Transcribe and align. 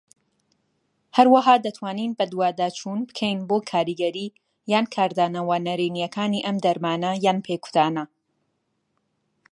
هەروەها 1.17 1.55
دەتوانین 1.65 2.11
بەدواداچوون 2.17 2.99
بکەین 3.09 3.37
بۆ 3.49 3.57
کاریگەریی 3.71 4.33
یان 4.71 4.85
کاردانەوە 4.95 5.57
نەرێنیەکانی 5.67 6.43
ئەم 6.45 6.57
دەرمان 6.65 7.03
یان 7.25 7.37
پێکوتانە. 7.45 8.05